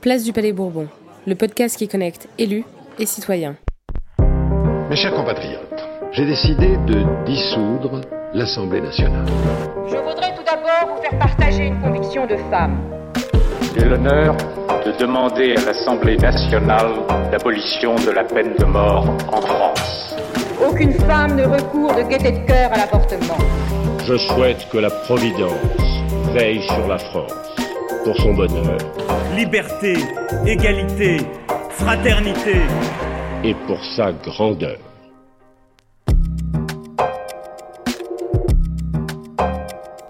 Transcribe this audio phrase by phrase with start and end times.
[0.00, 0.88] Place du Palais Bourbon,
[1.26, 2.64] le podcast qui connecte élus
[2.98, 3.56] et citoyens.
[4.88, 8.00] Mes chers compatriotes, j'ai décidé de dissoudre
[8.32, 9.26] l'Assemblée nationale.
[9.86, 12.80] Je voudrais tout d'abord vous faire partager une conviction de femme.
[13.76, 14.38] J'ai l'honneur
[14.86, 16.92] de demander à l'Assemblée nationale
[17.30, 20.16] l'abolition de la peine de mort en France.
[20.66, 23.36] Aucune femme ne recourt de gaieté de cœur à l'avortement.
[24.06, 25.52] Je souhaite que la Providence
[26.32, 27.34] veille sur la France
[28.02, 28.78] pour son bonheur
[29.40, 29.94] Liberté,
[30.46, 31.16] égalité,
[31.70, 32.56] fraternité.
[33.42, 34.76] et pour sa grandeur.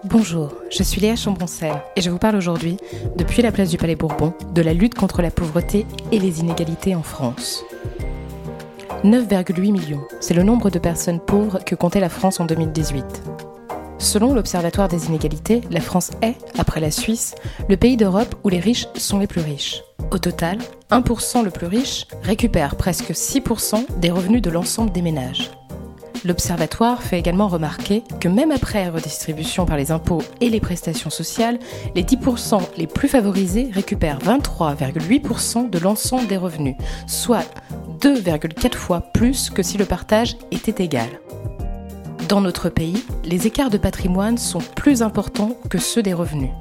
[0.03, 2.75] Bonjour, je suis Léa Chamboncel et je vous parle aujourd'hui,
[3.15, 6.93] depuis la place du Palais Bourbon, de la lutte contre la pauvreté et les inégalités
[6.93, 7.63] en France.
[9.05, 13.30] 9,8 millions, c'est le nombre de personnes pauvres que comptait la France en 2018.
[14.01, 17.35] Selon l'Observatoire des inégalités, la France est, après la Suisse,
[17.69, 19.83] le pays d'Europe où les riches sont les plus riches.
[20.09, 20.57] Au total,
[20.89, 25.51] 1% le plus riche récupère presque 6% des revenus de l'ensemble des ménages.
[26.25, 31.59] L'Observatoire fait également remarquer que même après redistribution par les impôts et les prestations sociales,
[31.93, 37.45] les 10% les plus favorisés récupèrent 23,8% de l'ensemble des revenus, soit
[37.99, 41.09] 2,4 fois plus que si le partage était égal.
[42.31, 46.51] Dans notre pays, les écarts de patrimoine sont plus importants que ceux des revenus.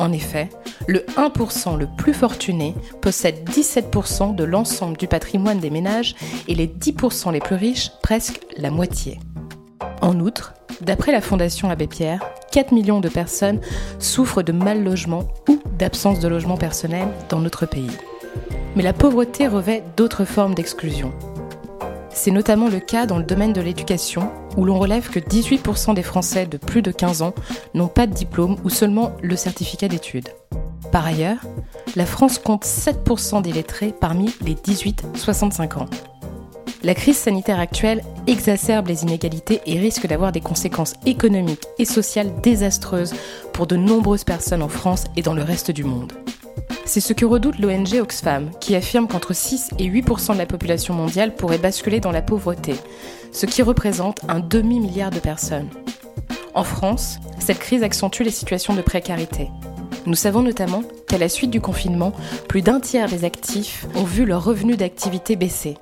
[0.00, 0.48] En effet,
[0.88, 6.16] le 1% le plus fortuné possède 17% de l'ensemble du patrimoine des ménages
[6.48, 9.20] et les 10% les plus riches presque la moitié.
[10.00, 13.60] En outre, d'après la Fondation Abbé Pierre, 4 millions de personnes
[14.00, 17.96] souffrent de mal logement ou d'absence de logement personnel dans notre pays.
[18.74, 21.12] Mais la pauvreté revêt d'autres formes d'exclusion.
[22.10, 26.02] C'est notamment le cas dans le domaine de l'éducation, où l'on relève que 18% des
[26.02, 27.34] Français de plus de 15 ans
[27.74, 30.28] n'ont pas de diplôme ou seulement le certificat d'études.
[30.90, 31.40] Par ailleurs,
[31.96, 35.86] la France compte 7% d'illettrés parmi les 18-65 ans.
[36.82, 42.32] La crise sanitaire actuelle exacerbe les inégalités et risque d'avoir des conséquences économiques et sociales
[42.42, 43.14] désastreuses
[43.52, 46.12] pour de nombreuses personnes en France et dans le reste du monde.
[46.84, 50.92] C'est ce que redoute l'ONG Oxfam, qui affirme qu'entre 6 et 8% de la population
[50.92, 52.74] mondiale pourrait basculer dans la pauvreté,
[53.32, 55.68] ce qui représente un demi-milliard de personnes.
[56.54, 59.50] En France, cette crise accentue les situations de précarité.
[60.06, 62.12] Nous savons notamment qu'à la suite du confinement,
[62.48, 65.76] plus d'un tiers des actifs ont vu leurs revenus d'activité baisser.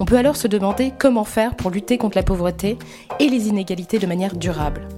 [0.00, 2.78] On peut alors se demander comment faire pour lutter contre la pauvreté
[3.18, 4.88] et les inégalités de manière durable.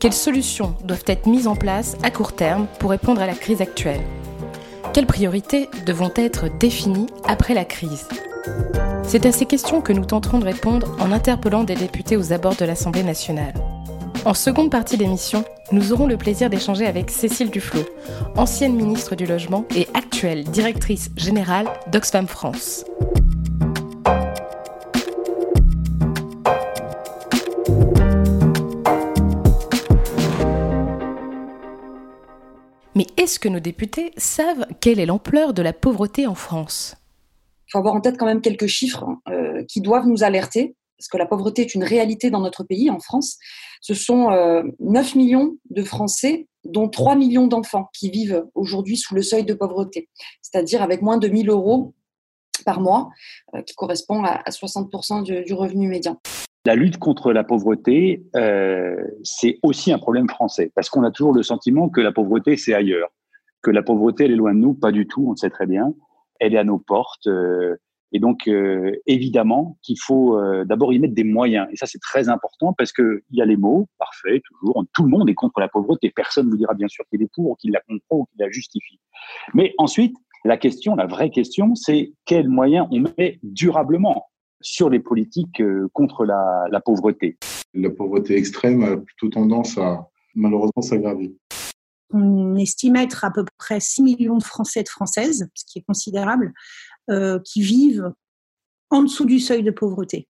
[0.00, 3.60] Quelles solutions doivent être mises en place à court terme pour répondre à la crise
[3.60, 4.02] actuelle?
[4.94, 8.06] Quelles priorités devront être définies après la crise
[9.02, 12.54] C'est à ces questions que nous tenterons de répondre en interpellant des députés aux abords
[12.54, 13.54] de l'Assemblée nationale.
[14.24, 17.84] En seconde partie d'émission, nous aurons le plaisir d'échanger avec Cécile Duflot,
[18.36, 22.84] ancienne ministre du Logement et actuelle directrice générale d'Oxfam France.
[32.94, 36.94] Mais est-ce que nos députés savent quelle est l'ampleur de la pauvreté en France?
[37.66, 40.76] Il faut avoir en tête quand même quelques chiffres hein, euh, qui doivent nous alerter,
[40.96, 43.36] parce que la pauvreté est une réalité dans notre pays, en France.
[43.80, 49.14] Ce sont euh, 9 millions de Français, dont 3 millions d'enfants qui vivent aujourd'hui sous
[49.14, 50.08] le seuil de pauvreté,
[50.40, 51.94] c'est-à-dire avec moins de 1000 euros
[52.64, 53.10] par mois,
[53.56, 56.20] euh, qui correspond à, à 60% du, du revenu médian.
[56.66, 61.34] La lutte contre la pauvreté, euh, c'est aussi un problème français, parce qu'on a toujours
[61.34, 63.10] le sentiment que la pauvreté, c'est ailleurs,
[63.62, 65.66] que la pauvreté, elle est loin de nous, pas du tout, on le sait très
[65.66, 65.92] bien,
[66.40, 67.76] elle est à nos portes, euh,
[68.12, 72.00] et donc euh, évidemment qu'il faut euh, d'abord y mettre des moyens, et ça c'est
[72.00, 75.34] très important, parce que il y a les mots, parfait, toujours, tout le monde est
[75.34, 77.80] contre la pauvreté, personne ne vous dira bien sûr qu'il est pour, ou qu'il la
[77.80, 78.98] comprend, ou qu'il la justifie.
[79.52, 80.16] Mais ensuite,
[80.46, 84.26] la question, la vraie question, c'est quels moyens on met durablement
[84.64, 87.36] sur les politiques euh, contre la, la pauvreté.
[87.74, 91.36] La pauvreté extrême a plutôt tendance à malheureusement s'aggraver.
[92.12, 95.78] On estime être à peu près 6 millions de Français et de Françaises, ce qui
[95.78, 96.52] est considérable,
[97.10, 98.12] euh, qui vivent
[98.90, 100.28] en dessous du seuil de pauvreté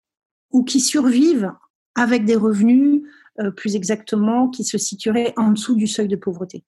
[0.52, 1.52] ou qui survivent
[1.94, 3.02] avec des revenus,
[3.40, 6.64] euh, plus exactement, qui se situeraient en dessous du seuil de pauvreté.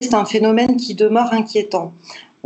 [0.00, 1.94] C'est un phénomène qui demeure inquiétant.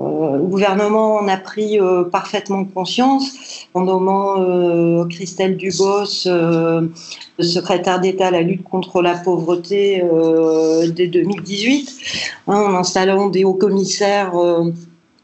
[0.00, 6.26] Euh, le gouvernement en a pris euh, parfaitement conscience en nommant euh, Christelle Dubos,
[7.38, 10.02] secrétaire d'État à la lutte contre la pauvreté
[10.94, 12.00] dès 2018,
[12.46, 14.32] hein, en installant des hauts commissaires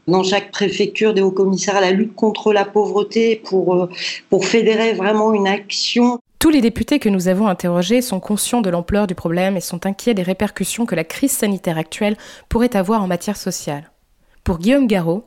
[0.06, 3.42] dans chaque préfecture des hauts commissaires à la lutte contre la pauvreté
[4.30, 6.18] pour fédérer vraiment une action.
[6.38, 9.84] Tous les députés que nous avons interrogés sont conscients de l'ampleur du problème et sont
[9.84, 12.16] inquiets des répercussions que la crise sanitaire actuelle
[12.48, 13.90] pourrait avoir en matière sociale.
[14.46, 15.24] Pour Guillaume Garot,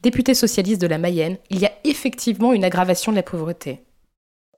[0.00, 3.80] député socialiste de la Mayenne, il y a effectivement une aggravation de la pauvreté.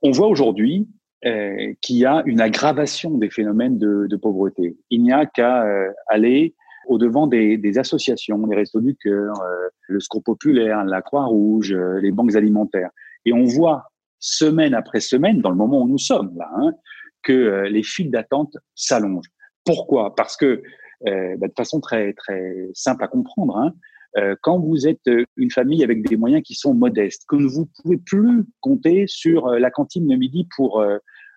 [0.02, 0.86] On voit aujourd'hui
[1.24, 4.76] euh, qu'il y a une aggravation des phénomènes de, pauvreté.
[4.90, 6.54] Il n'y a qu'à euh, aller
[6.88, 12.36] au-devant des, associations, les Restos du Cœur, euh, le Secours Populaire, la Croix-Rouge, les banques
[12.36, 12.90] alimentaires.
[13.24, 13.84] Et on voit
[14.18, 16.74] semaine après semaine, dans le moment où nous sommes là, hein,
[17.22, 19.30] que les files d'attente s'allongent.
[19.64, 20.14] Pourquoi?
[20.14, 20.62] Parce que,
[21.02, 23.72] bah, de façon très, très simple à comprendre, hein,
[24.18, 27.62] euh, quand vous êtes euh, une famille avec des moyens qui sont modestes, que vous
[27.62, 30.84] ne pouvez plus compter sur euh, la cantine de midi pour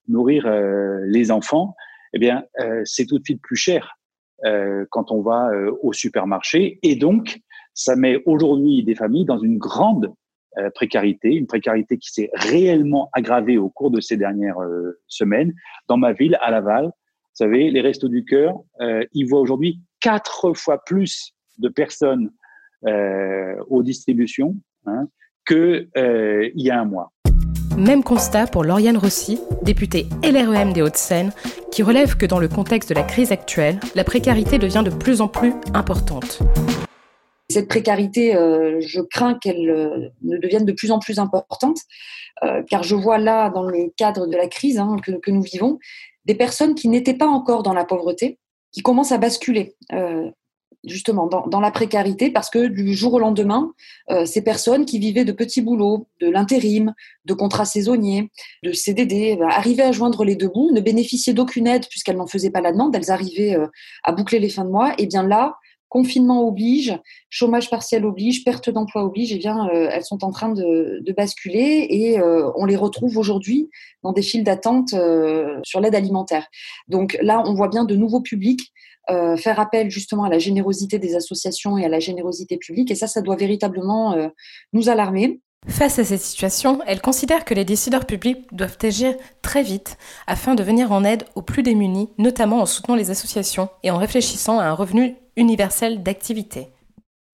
[0.07, 0.47] nourrir
[1.07, 1.75] les enfants,
[2.13, 2.43] eh bien,
[2.83, 3.97] c'est tout de suite plus cher
[4.91, 5.49] quand on va
[5.81, 6.77] au supermarché.
[6.83, 7.39] Et donc,
[7.73, 10.13] ça met aujourd'hui des familles dans une grande
[10.75, 14.59] précarité, une précarité qui s'est réellement aggravée au cours de ces dernières
[15.07, 15.53] semaines.
[15.87, 16.91] Dans ma ville, à Laval, vous
[17.33, 22.44] savez, les Restos du Cœur, ils voient aujourd'hui quatre fois plus de personnes euh,
[22.85, 24.55] aux distributions
[24.85, 25.07] hein,
[25.45, 27.11] qu'il euh, y a un mois.
[27.77, 31.31] Même constat pour Lauriane Rossi, députée LREM des Hauts-de-Seine,
[31.71, 35.19] qui relève que dans le contexte de la crise actuelle, la précarité devient de plus
[35.19, 36.39] en plus importante.
[37.49, 41.77] Cette précarité, euh, je crains qu'elle ne devienne de plus en plus importante,
[42.69, 45.79] car je vois là, dans le cadre de la crise hein, que, que, nous vivons,
[46.25, 48.39] des personnes qui n'étaient pas encore dans la pauvreté,
[48.71, 49.75] qui commencent à basculer
[50.87, 53.73] justement dans, la précarité parce que du jour au lendemain,
[54.11, 56.93] euh, ces personnes qui vivaient de petits boulots, de l'intérim,
[57.25, 58.29] de contrats saisonniers,
[58.63, 62.27] de CDD, bah, arrivaient à joindre les deux bouts, ne bénéficiaient d'aucune aide puisqu'elles n'en
[62.27, 63.67] faisaient pas la demande, elles arrivaient euh,
[64.03, 64.93] à boucler les fins de mois.
[64.97, 65.55] Et bien là,
[65.89, 66.97] confinement oblige,
[67.29, 71.13] chômage partiel oblige, perte d'emploi oblige, et bien euh, elles sont en train de, de
[71.13, 73.69] basculer et on les retrouve aujourd'hui
[74.03, 74.93] dans des files d'attente
[75.63, 76.47] sur l'aide alimentaire.
[76.87, 78.73] Donc là, on voit bien de nouveaux publics
[79.09, 82.89] euh, faire appel justement à la générosité des associations et à la générosité publique.
[82.89, 84.29] Et ça, ça doit véritablement euh,
[84.73, 85.41] nous alarmer.
[85.67, 89.97] Face à cette situation, elle considère que les décideurs publics doivent agir très vite
[90.27, 93.97] afin de venir en aide aux plus démunis, notamment en soutenant les associations et en
[93.97, 96.67] réfléchissant à un revenu universel d'activité.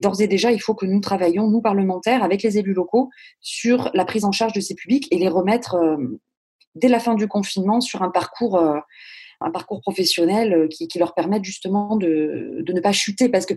[0.02, 3.10] D'ores et déjà, il faut que nous travaillions, nous parlementaires, avec les élus locaux,
[3.40, 6.20] sur la prise en charge de ces publics et les remettre euh,
[6.76, 8.58] dès la fin du confinement sur un parcours
[9.42, 13.54] un parcours professionnel euh, qui, leur permette justement de, ne pas chuter parce que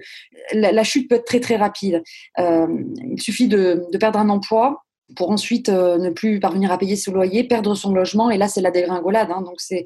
[0.53, 2.03] la, chute peut être très très rapide.
[2.39, 2.67] Euh,
[3.11, 4.81] il suffit de, perdre un emploi
[5.17, 8.49] pour ensuite euh, ne plus parvenir à payer son loyer, perdre son logement, et là
[8.49, 9.31] c'est la dégringolade.
[9.31, 9.43] Hein.
[9.43, 9.85] donc c'est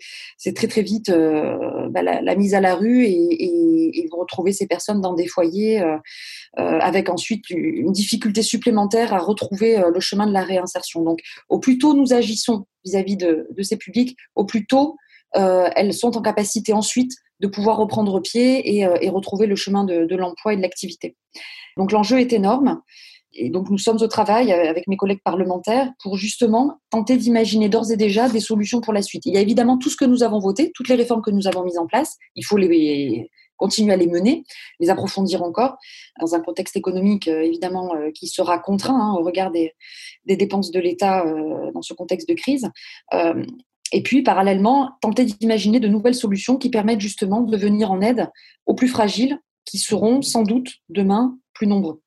[0.54, 5.12] très très vite bah, la, mise à la rue et, vous retrouvez ces personnes dans
[5.12, 5.82] des foyers
[6.56, 11.02] avec ensuite une difficulté supplémentaire à retrouver le chemin de la réinsertion.
[11.02, 14.96] Donc au plus tôt nous agissons vis-à-vis de, de, ces publics, au plus tôt
[15.34, 20.14] elles sont en capacité ensuite de pouvoir reprendre pied et, euh, retrouver le chemin de,
[20.14, 21.16] l'emploi et de l'activité.
[21.76, 22.80] Donc l'enjeu est énorme.
[23.34, 27.92] Et donc nous sommes au travail avec mes collègues parlementaires pour justement tenter d'imaginer d'ores
[27.92, 29.26] et déjà des solutions pour la suite.
[29.26, 31.46] Il y a évidemment tout ce que nous avons voté, toutes les réformes que nous
[31.46, 32.16] avons mises en place.
[32.34, 32.58] Il faut
[33.56, 34.44] continuer à les mener,
[34.80, 35.76] les approfondir encore,
[36.20, 39.74] dans un contexte économique euh, évidemment qui sera contraint hein, au regard des,
[40.24, 41.24] dépenses de l'État
[41.74, 42.68] dans ce contexte de crise.
[43.92, 48.28] Et puis, parallèlement, tenter d'imaginer de nouvelles solutions qui permettent justement de venir en aide
[48.66, 52.00] aux plus fragiles, qui seront sans doute demain plus nombreux.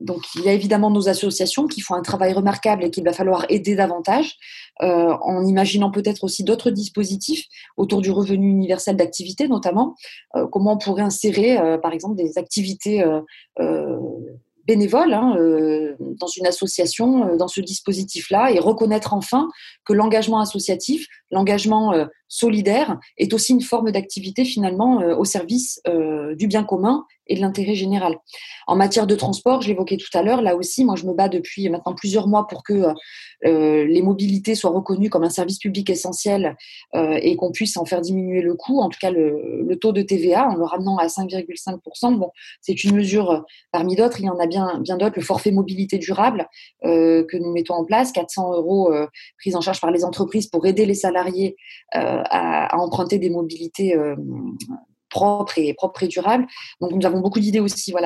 [0.00, 3.12] Donc, il y a évidemment nos associations qui font un travail remarquable et qu'il va
[3.12, 4.36] falloir aider davantage,
[4.82, 7.46] euh, en imaginant peut-être aussi d'autres dispositifs
[7.76, 9.96] autour du revenu universel d'activité, notamment.
[10.36, 13.04] Euh, comment on pourrait insérer, euh, par exemple, des activités
[14.68, 19.48] bénévole hein, euh, dans une association, euh, dans ce dispositif-là, et reconnaître enfin
[19.84, 25.80] que l'engagement associatif, l'engagement euh, solidaire est aussi une forme d'activité finalement au service
[26.36, 28.18] du bien commun et de l'intérêt général.
[28.66, 31.28] En matière de transport, je l'évoquais tout à l'heure, là aussi, moi je me bats
[31.28, 32.88] depuis maintenant plusieurs mois pour que
[33.44, 36.56] euh, les mobilités soient reconnues comme un service public essentiel
[36.94, 40.02] euh, et qu'on puisse en faire diminuer le coût, en tout cas le, taux de
[40.02, 42.16] TVA en le ramenant à 5,5%.
[42.16, 42.30] Bon,
[42.60, 43.40] c'est une mesure euh,
[43.72, 46.48] parmi d'autres, il y en a bien, bien d'autres, le forfait mobilité durable
[46.84, 49.06] euh, que nous mettons en place, 400 euros euh,
[49.38, 51.56] pris en charge par les entreprises pour aider les salariés
[52.24, 53.96] à, emprunter des mobilités
[55.10, 56.46] propre et propre et durable.
[56.80, 57.98] Donc nous avons beaucoup d'idées aussi sur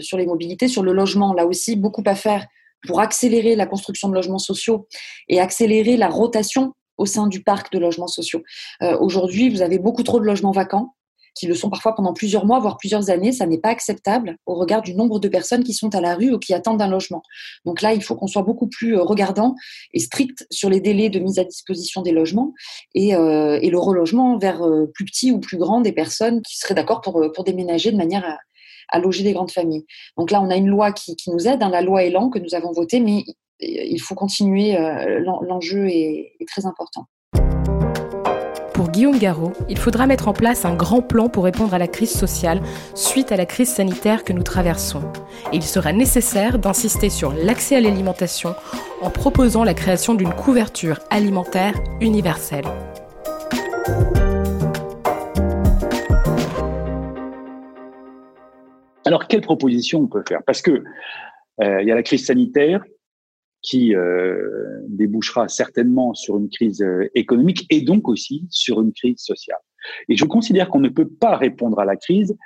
[0.00, 2.46] sur les mobilités, sur le logement là aussi beaucoup à faire
[2.86, 4.86] pour accélérer la construction de logements sociaux
[5.28, 8.42] et accélérer la rotation au sein du parc de logements sociaux.
[8.82, 10.94] Euh, Aujourd'hui, vous avez beaucoup trop de logements vacants
[11.34, 13.32] qui le sont parfois pendant plusieurs mois, voire plusieurs années.
[13.32, 16.32] Ça n'est pas acceptable au regard du nombre de personnes qui sont à la rue
[16.32, 17.22] ou qui attendent un logement.
[17.64, 19.54] Donc là, il faut qu'on soit beaucoup plus euh, regardant
[19.92, 22.52] et strict sur les délais de mise à disposition des logements
[22.94, 26.74] et, euh, le relogement vers euh, plus petit ou plus grand des personnes qui seraient
[26.74, 28.38] d'accord pour, déménager de manière
[28.90, 29.86] à, loger des grandes familles.
[30.18, 32.54] Donc là, on a une loi qui, nous aide, hein, la loi Elan que nous
[32.54, 33.24] avons votée, mais
[33.60, 34.76] il faut continuer.
[35.22, 37.06] L'enjeu est très important.
[38.92, 42.12] Guillaume Garot, il faudra mettre en place un grand plan pour répondre à la crise
[42.12, 42.60] sociale
[42.94, 45.00] suite à la crise sanitaire que nous traversons.
[45.50, 48.54] Il sera nécessaire d'insister sur l'accès à l'alimentation
[49.00, 51.72] en proposant la création d'une couverture alimentaire
[52.02, 52.66] universelle.
[59.06, 60.42] Alors, quelle proposition on peut faire?
[60.44, 60.84] Parce que
[61.62, 62.84] euh, il y a la crise sanitaire,
[63.62, 69.18] qui euh, débouchera certainement sur une crise euh, économique et donc aussi sur une crise
[69.18, 69.60] sociale.
[70.08, 72.36] Et je considère qu'on ne peut pas répondre à la crise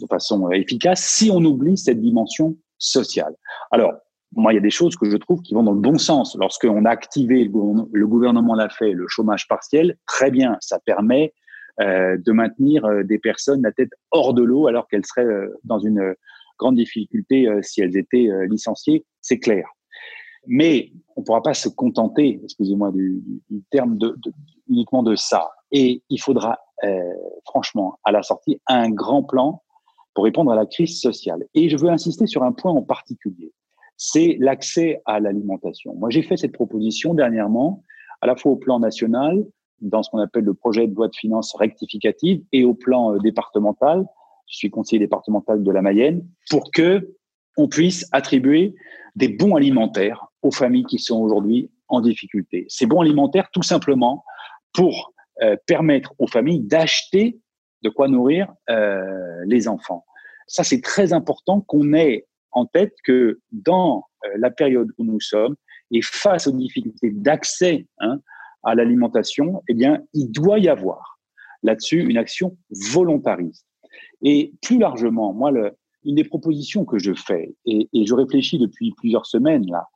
[0.00, 3.34] de façon efficace si on oublie cette dimension sociale.
[3.70, 3.92] Alors,
[4.32, 6.36] moi, il y a des choses que je trouve qui vont dans le bon sens.
[6.38, 11.34] Lorsqu'on a activé, le gouvernement l'a fait, le chômage partiel, très bien, ça permet
[11.80, 15.48] euh, de maintenir euh, des personnes la tête hors de l'eau alors qu'elles seraient euh,
[15.64, 16.14] dans une
[16.58, 19.66] grande difficulté si elles étaient licenciées, c'est clair.
[20.46, 23.22] Mais on ne pourra pas se contenter, excusez-moi du,
[23.70, 24.16] terme, de,
[24.68, 25.50] uniquement de ça.
[25.70, 27.12] Et il faudra, euh,
[27.44, 29.62] franchement, à la sortie, un grand plan
[30.14, 31.46] pour répondre à la crise sociale.
[31.54, 33.52] Et je veux insister sur un point en particulier,
[33.96, 35.94] c'est l'accès à l'alimentation.
[35.94, 37.82] Moi, j'ai fait cette proposition dernièrement,
[38.22, 39.44] à la fois au plan national,
[39.80, 43.18] dans ce qu'on appelle le projet de loi de finances rectificative, et au plan euh,
[43.18, 44.06] départemental.
[44.46, 47.14] Je suis conseiller départemental de la Mayenne, pour que
[47.56, 48.74] on puisse attribuer
[49.16, 52.66] des bons alimentaires aux familles qui sont aujourd'hui en difficulté.
[52.68, 54.24] Ces bons alimentaires, tout simplement,
[54.72, 57.40] pour euh, permettre aux familles d'acheter
[57.82, 60.04] de quoi nourrir euh, les enfants.
[60.46, 65.20] Ça, c'est très important qu'on ait en tête que dans euh, la période où nous
[65.20, 65.56] sommes
[65.90, 68.20] et face aux difficultés d'accès hein,
[68.62, 71.18] à l'alimentation, eh bien, il doit y avoir
[71.62, 72.56] là-dessus une action
[72.92, 73.66] volontariste.
[74.22, 75.52] Et plus largement, moi,
[76.04, 79.86] une des propositions que je fais, et, et je réfléchis depuis plusieurs semaines là,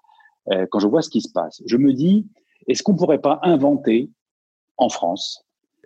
[0.53, 2.27] euh, quand je vois ce qui se passe, je me dis,
[2.69, 4.11] est-ce qu'on ne pourrait pas inventer
[4.77, 5.45] en France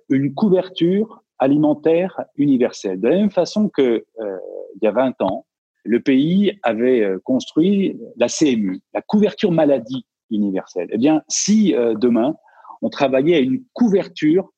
[0.09, 3.01] une couverture alimentaire universelle?
[3.01, 4.39] De la même façon que euh,
[4.81, 5.47] il y a 20 ans,
[5.85, 10.89] le pays avait euh, construit la CMU, la couverture maladie universelle.
[10.93, 12.35] Eh bien, si euh, demain
[12.81, 14.53] on travaillait à une couverture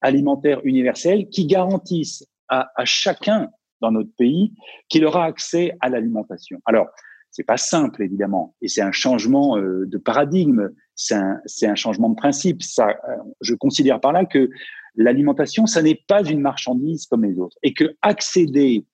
[0.00, 3.50] alimentaire universelle qui garantisse à, à chacun
[3.82, 4.54] dans notre pays
[4.88, 6.58] qu'il aura accès à l'alimentation.
[6.64, 6.86] Alors,
[7.30, 12.16] c'est pas simple évidemment, et c'est un changement euh, de paradigme, c'est un, changement de
[12.16, 12.62] principe.
[12.62, 14.48] Ça, euh, je considère par là que
[14.94, 18.86] l'alimentation, ça n'est pas une marchandise comme les autres, et que accéder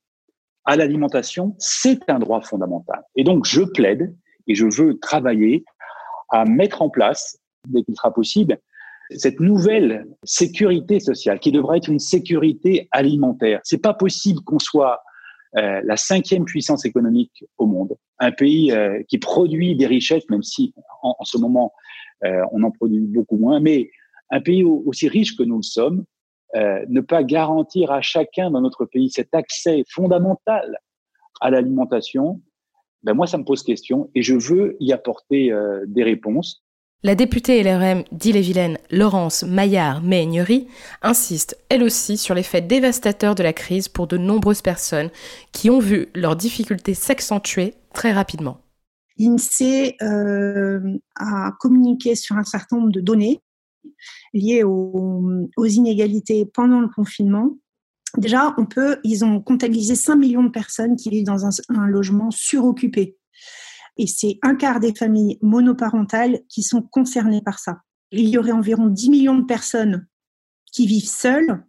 [0.65, 3.03] à l'alimentation, c'est un droit fondamental.
[3.17, 4.15] Et donc, je plaide
[4.47, 5.65] et je veux travailler
[6.31, 8.59] à mettre en place, dès qu'il sera possible,
[9.17, 13.61] cette nouvelle sécurité sociale qui devrait être une sécurité alimentaire.
[13.65, 15.03] C'est pas possible qu'on soit
[15.59, 20.43] euh, la cinquième puissance économique au monde, un pays euh, qui produit des richesses, même
[20.43, 21.73] si en, ce moment
[22.25, 23.91] euh, on en produit beaucoup moins, mais
[24.31, 26.05] un pays aussi riche que nous le sommes,
[26.55, 30.79] euh, ne pas garantir à chacun dans notre pays cet accès fondamental
[31.41, 32.43] à l'alimentation,
[33.03, 36.63] ben moi ça me pose question et je veux y apporter euh, des réponses.
[37.05, 40.69] La députée LRM d'Ille-et-Vilaine, Laurence Maillard-Méhaignerie,
[41.03, 45.11] insiste elle aussi sur l'effet dévastateur de la crise pour de nombreuses personnes
[45.51, 48.61] qui ont vu leurs difficultés s'accentuer très rapidement.
[49.19, 50.81] L'INSEE euh,
[51.17, 53.41] a communiqué sur un certain nombre de données
[54.33, 57.59] liées aux, inégalités pendant le confinement.
[58.17, 62.31] Déjà, on peut, ils ont comptabilisé 5 millions de personnes qui vivent dans un logement
[62.31, 63.17] suroccupé
[63.97, 67.81] et c'est un quart des familles monoparentales qui sont concernées par ça.
[68.11, 70.07] Il y aurait environ 10 millions de personnes
[70.73, 71.65] qui vivent seules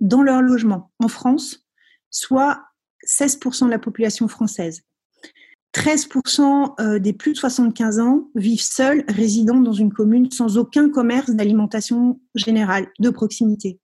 [0.00, 1.66] dans leur logement en France,
[2.10, 2.62] soit
[3.06, 4.82] 16% de la population française.
[5.74, 10.88] 13% euh, des plus de 75 ans vivent seuls, résidant dans une commune sans aucun
[10.88, 13.80] commerce d'alimentation générale de proximité.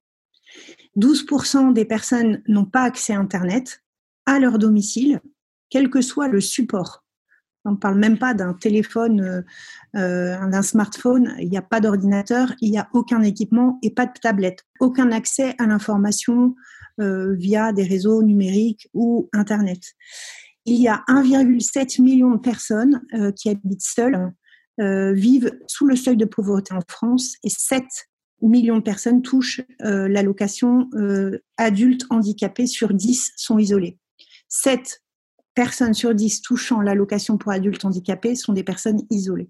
[0.97, 3.81] 12% des personnes n'ont pas accès à Internet
[4.25, 5.19] à leur domicile,
[5.69, 7.03] quel que soit le support.
[7.65, 9.41] On ne parle même pas d'un téléphone, euh,
[9.95, 11.35] euh, d'un smartphone.
[11.39, 14.65] Il n'y a pas d'ordinateur, il n'y a aucun équipement et pas de tablette.
[14.79, 16.55] Aucun accès à l'information
[16.99, 19.79] via des réseaux numériques ou Internet.
[20.65, 23.01] Il y a 1,7 million de personnes
[23.35, 24.31] qui habitent seules,
[24.77, 27.83] vivent sous le seuil de pauvreté en France et 7
[28.43, 30.91] millions de personnes touchent l'allocation
[31.57, 33.97] adulte handicapé sur 10 sont isolées.
[34.49, 35.01] 7
[35.53, 39.49] personnes sur 10 touchant l'allocation pour adultes handicapés sont des personnes isolées,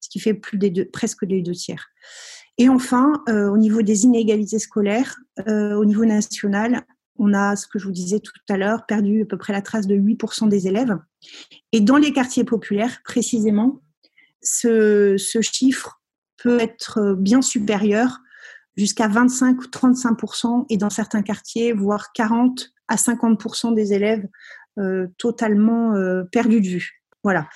[0.00, 1.88] ce qui fait plus des deux, presque les deux tiers.
[2.58, 5.16] Et enfin, euh, au niveau des inégalités scolaires,
[5.48, 6.84] euh, au niveau national,
[7.18, 9.62] on a, ce que je vous disais tout à l'heure, perdu à peu près la
[9.62, 10.96] trace de 8% des élèves.
[11.72, 13.82] Et dans les quartiers populaires, précisément,
[14.42, 16.02] ce, ce chiffre
[16.36, 18.18] peut être bien supérieur,
[18.76, 24.26] jusqu'à 25 ou 35%, et dans certains quartiers, voire 40 à 50% des élèves
[25.18, 27.04] totalement euh, perdu de vue.
[27.22, 27.48] Voilà.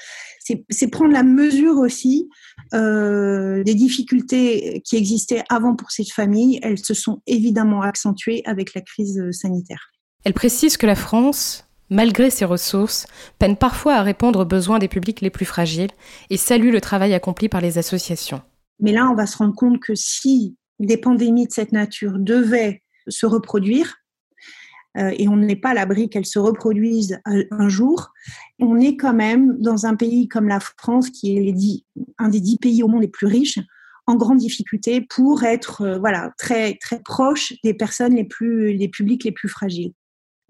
[0.70, 2.30] C'est prendre la mesure aussi
[2.72, 6.58] euh, des difficultés qui existaient avant pour cette famille.
[6.62, 9.90] Elles se sont évidemment accentuées avec la crise sanitaire.
[10.24, 13.06] Elle précise que la France, malgré ses ressources,
[13.38, 15.90] peine parfois à répondre aux besoins des publics les plus fragiles
[16.30, 18.40] et salue le travail accompli par les associations.
[18.80, 22.82] Mais là, on va se rendre compte que si des pandémies de cette nature devaient
[23.08, 24.07] se reproduire, euh,
[24.98, 28.12] et on n'est pas à l'abri qu'elles se reproduisent un jour,
[28.58, 31.54] on est quand même dans un pays comme la France, qui est
[32.18, 33.58] un des dix pays au monde les plus riches,
[34.08, 38.88] en grande difficulté pour être euh, voilà très très proche des personnes les plus les
[38.88, 39.92] publics les plus fragiles.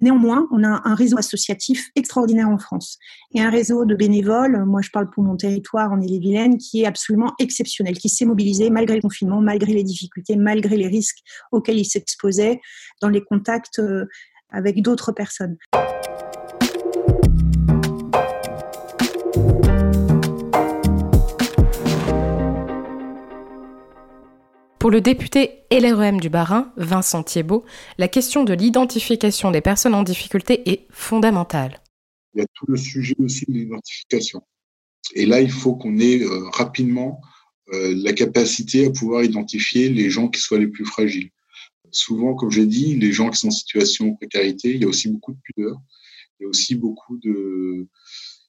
[0.00, 2.98] Néanmoins, on a un réseau associatif extraordinaire en France
[3.34, 6.86] et un réseau de bénévoles, moi je parle pour mon territoire en Ille-et-Vilaine, qui est
[6.86, 11.18] absolument exceptionnel, qui s'est mobilisé malgré le confinement, malgré les difficultés, malgré les risques
[11.50, 12.60] auxquels il s'exposait
[13.02, 14.06] dans les contacts euh,
[14.50, 15.56] avec d'autres personnes.
[24.78, 27.64] Pour le député LREM du Bas-Rhin, Vincent Thiebaud,
[27.98, 31.82] la question de l'identification des personnes en difficulté est fondamentale.
[32.34, 34.40] Il y a tout le sujet aussi de l'identification.
[35.14, 37.20] Et là, il faut qu'on ait euh, rapidement
[37.72, 41.30] euh, la capacité à pouvoir identifier les gens qui soient les plus fragiles
[41.92, 44.88] souvent, comme j'ai dit, les gens qui sont en situation de précarité, il y a
[44.88, 45.80] aussi beaucoup de pudeur.
[46.38, 47.86] Il y a aussi beaucoup de,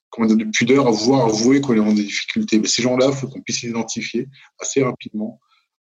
[0.09, 2.59] comment dire, de pudeur à voir, avouer qu'on est en difficulté.
[2.59, 4.27] Mais ces gens-là, il faut qu'on puisse les identifier
[4.59, 5.39] assez rapidement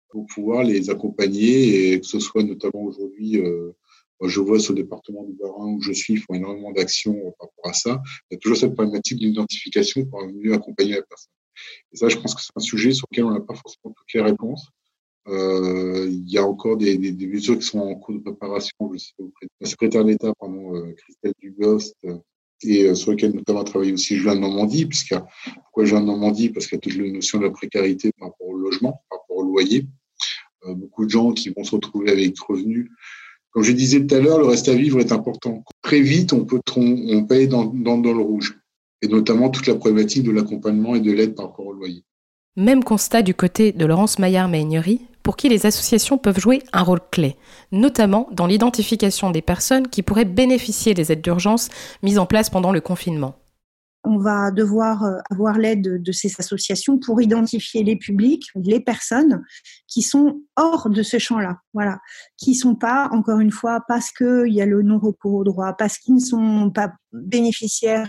[0.08, 3.72] pour pouvoir les accompagner et que ce soit notamment aujourd'hui, euh,
[4.22, 7.48] je vois sur le département du Bas-Rhin où je suis, ils font énormément d'actions par
[7.48, 8.02] rapport à ça.
[8.30, 11.32] Il y a toujours cette problématique de l'identification pour mieux accompagner la personne.
[11.92, 14.12] Et ça, je pense que c'est un sujet sur lequel on n'a pas forcément toutes
[14.14, 14.68] les réponses.
[15.28, 18.76] Euh, il y a encore des, des, des, mesures qui sont en cours de préparation,
[18.92, 22.18] je sais, auprès la secrétaire d'État, pardon, euh, Christelle Dubost, euh,
[22.62, 25.26] et sur lequel notamment travaille aussi Julien Normandie, a,
[25.64, 26.48] pourquoi Julien Normandie?
[26.48, 29.20] Parce qu'il y a toute la notion de la précarité par rapport au logement, par
[29.20, 29.86] rapport au loyer.
[30.66, 32.88] beaucoup de gens qui vont se retrouver avec revenus.
[33.50, 35.64] Comme je disais tout à l'heure, le reste à vivre est important.
[35.82, 38.58] Très vite, on peut, on peut aller dans, dans, dans le rouge.
[39.02, 42.05] Et notamment toute la problématique de l'accompagnement et de l'aide par rapport au loyer.
[42.58, 47.00] Même constat du côté de Laurence Maillard-Meignery, pour qui les associations peuvent jouer un rôle
[47.10, 47.36] clé,
[47.70, 51.68] notamment dans l'identification des personnes qui pourraient bénéficier des aides d'urgence
[52.02, 53.34] mises en place pendant le confinement.
[54.04, 59.44] On va devoir euh, avoir l'aide de ces associations pour identifier les publics, les personnes
[59.86, 61.98] qui sont hors de ce champ-là, voilà,
[62.38, 65.98] qui sont pas, encore une fois, parce qu'il y a le non-recours au droit, parce
[65.98, 68.08] qu'ils ne sont pas bénéficiaires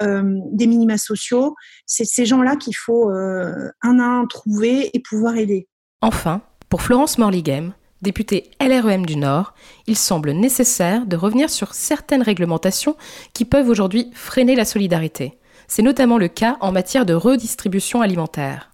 [0.00, 1.54] des minima sociaux.
[1.86, 5.68] C'est ces gens-là qu'il faut euh, un à un trouver et pouvoir aider.
[6.00, 9.54] Enfin, pour Florence Morlighem, députée LREM du Nord,
[9.86, 12.96] il semble nécessaire de revenir sur certaines réglementations
[13.32, 15.38] qui peuvent aujourd'hui freiner la solidarité.
[15.66, 18.70] C'est notamment le cas en matière de redistribution alimentaire.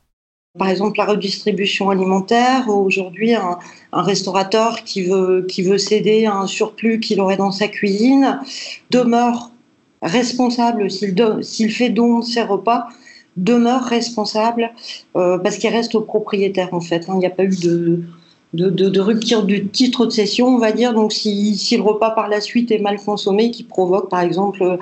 [0.57, 3.59] Par exemple, la redistribution alimentaire, aujourd'hui, un,
[3.93, 8.39] restaurateur qui veut, qui veut céder un surplus qu'il aurait dans sa cuisine
[8.91, 9.51] demeure
[10.05, 12.89] responsable s'il fait don de ses repas
[13.37, 14.71] demeure responsable
[15.17, 17.09] euh, parce qu'il reste au propriétaire en fait.
[17.09, 17.15] Hein.
[17.15, 18.03] Il n'y a pas eu de,
[18.55, 20.95] de, de, rupture du titre de cession, on va dire.
[20.95, 24.79] Donc, si, le repas par la suite est mal consommé, qui provoque par exemple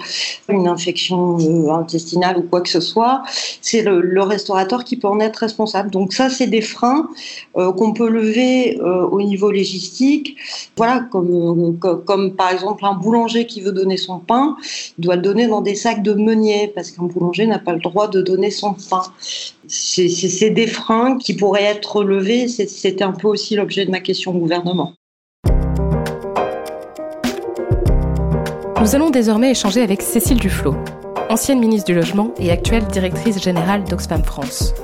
[0.48, 3.22] une infection euh, intestinale ou quoi que ce soit,
[3.61, 5.90] c'est le, restaurateur qui peut en être responsable.
[5.90, 7.08] Donc, ça, c'est des freins
[7.56, 10.37] euh, qu'on peut lever euh, au niveau légistique.
[10.76, 14.56] Voilà, comme, comme, comme, par exemple un boulanger qui veut donner son pain,
[14.98, 17.80] il doit le donner dans des sacs de meunier parce qu'un boulanger n'a pas le
[17.80, 19.02] droit de donner son pain
[19.72, 22.48] c'est des freins qui pourraient être levés.
[22.48, 24.94] C'était un peu aussi l'objet de ma question au gouvernement.
[28.80, 30.74] Nous allons désormais échanger avec Cécile Duflot,
[31.30, 34.74] ancienne ministre du Logement et actuelle directrice générale d'Oxfam France.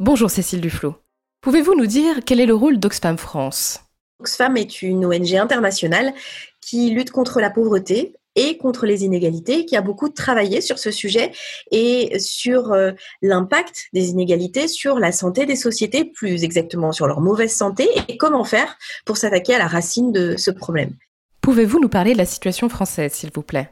[0.00, 1.01] Bonjour Cécile Duflot.
[1.42, 3.80] Pouvez-vous nous dire quel est le rôle d'Oxfam France?
[4.20, 6.14] Oxfam est une ONG internationale
[6.60, 10.92] qui lutte contre la pauvreté et contre les inégalités, qui a beaucoup travaillé sur ce
[10.92, 11.32] sujet
[11.72, 17.20] et sur euh, l'impact des inégalités sur la santé des sociétés, plus exactement sur leur
[17.20, 20.92] mauvaise santé et comment faire pour s'attaquer à la racine de ce problème.
[21.40, 23.68] Pouvez-vous nous parler de la situation française, s'il vous plaît?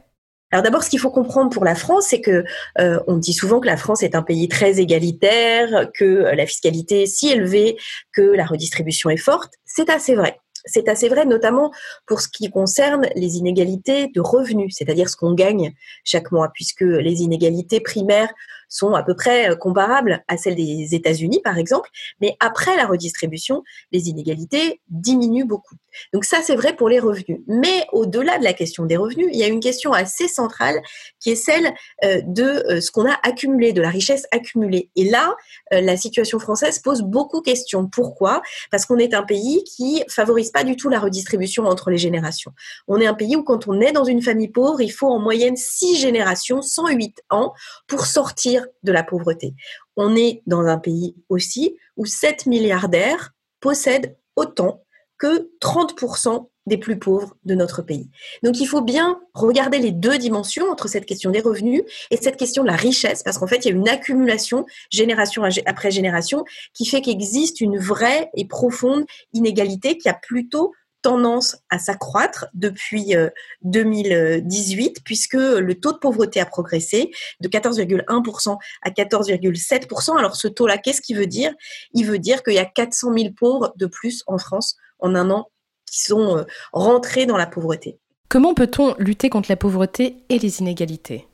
[0.51, 2.43] Alors d'abord, ce qu'il faut comprendre pour la France, c'est que
[2.79, 7.03] euh, on dit souvent que la France est un pays très égalitaire, que la fiscalité
[7.03, 7.77] est si élevée,
[8.13, 9.53] que la redistribution est forte.
[9.65, 10.39] C'est assez vrai.
[10.65, 11.71] C'est assez vrai, notamment
[12.05, 16.81] pour ce qui concerne les inégalités de revenus, c'est-à-dire ce qu'on gagne chaque mois, puisque
[16.81, 18.31] les inégalités primaires
[18.71, 21.89] sont à peu près euh, comparables à celles des États-Unis, par exemple,
[22.21, 25.75] mais après la redistribution, les inégalités diminuent beaucoup.
[26.13, 27.41] Donc ça, c'est vrai pour les revenus.
[27.47, 30.81] Mais au-delà de la question des revenus, il y a une question assez centrale
[31.19, 31.73] qui est celle
[32.05, 34.89] euh, de euh, ce qu'on a accumulé, de la richesse accumulée.
[34.95, 35.35] Et là,
[35.71, 37.87] la situation française pose beaucoup de questions.
[37.87, 38.41] Pourquoi?
[38.71, 42.51] Parce qu'on est un pays qui favorise pas du tout la redistribution entre les générations.
[42.87, 45.19] On est un pays où quand on est dans une famille pauvre, il faut en
[45.19, 47.53] moyenne 6 générations, 108 ans,
[47.87, 49.53] pour sortir de la pauvreté.
[49.95, 54.83] On est dans un pays aussi où 7 milliardaires possèdent autant
[55.17, 58.09] que 30% des plus pauvres de notre pays.
[58.43, 62.37] Donc il faut bien regarder les deux dimensions entre cette question des revenus et cette
[62.37, 66.43] question de la richesse, parce qu'en fait, il y a une accumulation génération après génération
[66.73, 73.15] qui fait qu'existe une vraie et profonde inégalité qui a plutôt tendance à s'accroître depuis
[73.63, 80.17] 2018 euh, puisque le taux de pauvreté a progressé de 14,1% à 14,7%.
[80.17, 81.53] Alors ce taux-là, qu'est-ce qu'il veut dire?
[81.93, 85.29] Il veut dire qu'il y a 400 000 pauvres de plus en France en un
[85.29, 85.49] an
[85.85, 87.99] qui sont euh, rentrés dans la pauvreté.
[88.29, 91.27] Comment peut-on lutter contre la pauvreté et les inégalités?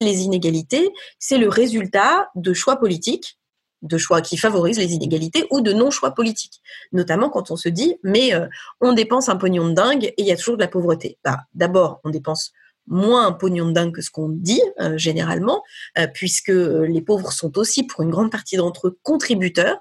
[0.00, 3.38] Les inégalités, c'est le résultat de choix politiques
[3.84, 6.60] de choix qui favorisent les inégalités ou de non-choix politiques.
[6.92, 8.46] Notamment quand on se dit, mais euh,
[8.80, 11.18] on dépense un pognon de dingue et il y a toujours de la pauvreté.
[11.24, 12.52] Bah, D'abord, on dépense
[12.86, 15.62] moins un pognon de dingue que ce qu'on dit euh, généralement,
[15.98, 19.78] euh, puisque les pauvres sont aussi, pour une grande partie d'entre eux, contributeurs.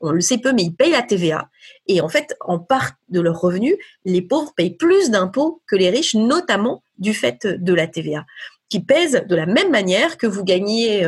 [0.00, 1.48] On le sait peu, mais ils payent la TVA.
[1.86, 5.90] Et en fait, en part de leurs revenus, les pauvres payent plus d'impôts que les
[5.90, 8.24] riches, notamment du fait de la TVA
[8.68, 11.06] qui pèse de la même manière que vous gagnez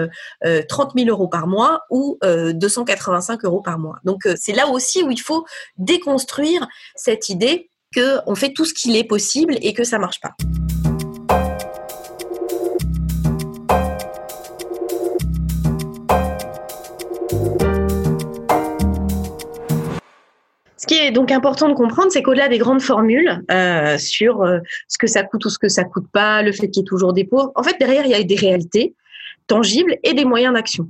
[0.69, 3.97] 30 euh, 000 euh, euros par mois ou 285 euh, euros par mois.
[4.05, 5.45] Donc c'est là aussi où il faut
[5.77, 10.35] déconstruire cette idée qu'on fait tout ce qu'il est possible et que ça marche pas.
[20.99, 24.59] Est donc important de comprendre, c'est qu'au-delà des grandes formules euh, sur euh,
[24.89, 26.89] ce que ça coûte ou ce que ça coûte pas, le fait qu'il y ait
[26.89, 28.95] toujours des pauvres, en fait, derrière, il y a des réalités
[29.47, 30.89] tangibles et des moyens d'action.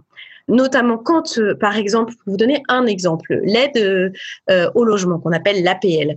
[0.49, 4.13] Notamment quand, euh, par exemple, pour vous donner un exemple, l'aide
[4.75, 6.17] au logement qu'on appelle l'APL.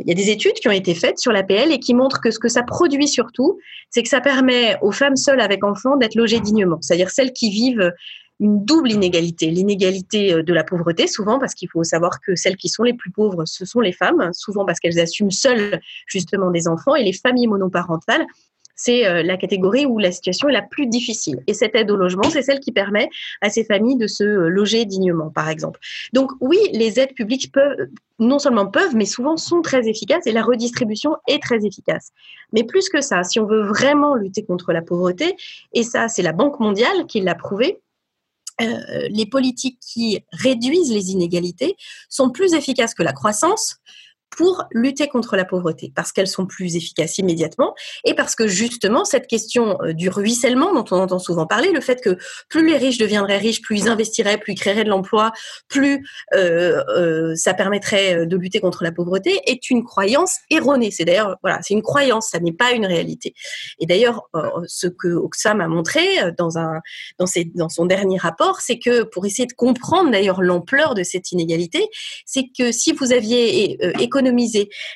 [0.00, 2.30] Il y a des études qui ont été faites sur l'APL et qui montrent que
[2.30, 3.58] ce que ça produit surtout,
[3.90, 7.50] c'est que ça permet aux femmes seules avec enfants d'être logées dignement, c'est-à-dire celles qui
[7.50, 7.92] vivent
[8.42, 9.46] une double inégalité.
[9.46, 12.92] L'inégalité euh, de la pauvreté, souvent parce qu'il faut savoir que celles qui sont les
[12.92, 17.04] plus pauvres, ce sont les femmes, souvent parce qu'elles assument seules justement des enfants, et
[17.04, 18.26] les familles monoparentales,
[18.74, 21.40] c'est euh, la catégorie où la situation est la plus difficile.
[21.46, 23.08] Et cette aide au logement, c'est celle qui permet
[23.40, 25.78] à ces familles de se euh, loger dignement, par exemple.
[26.12, 27.76] Donc oui, les aides publiques peuvent,
[28.18, 32.10] non seulement peuvent, mais souvent sont très efficaces et la redistribution est très efficace.
[32.52, 35.36] Mais plus que ça, si on veut vraiment lutter contre la pauvreté,
[35.72, 37.78] et ça c'est la Banque mondiale qui l'a prouvé,
[38.60, 41.76] euh, les politiques qui réduisent les inégalités
[42.08, 43.76] sont plus efficaces que la croissance
[44.36, 49.04] pour lutter contre la pauvreté, parce qu'elles sont plus efficaces immédiatement, et parce que justement,
[49.04, 52.16] cette question euh, du ruissellement dont on entend souvent parler, le fait que
[52.48, 55.32] plus les riches deviendraient riches, plus ils investiraient, plus ils créeraient de l'emploi,
[55.68, 60.90] plus euh, euh, ça permettrait de lutter contre la pauvreté, est une croyance erronée.
[60.90, 63.34] C'est d'ailleurs, voilà, c'est une croyance, ça n'est pas une réalité.
[63.80, 64.28] Et d'ailleurs,
[64.66, 66.00] ce que Oxfam a montré
[66.38, 66.80] dans, un,
[67.18, 71.32] dans, dans son dernier rapport, c'est que pour essayer de comprendre d'ailleurs l'ampleur de cette
[71.32, 71.88] inégalité,
[72.24, 73.78] c'est que si vous aviez